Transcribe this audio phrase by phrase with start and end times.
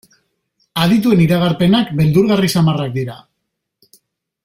[0.85, 3.19] Adituen iragarpenak beldurgarri samarrak dira.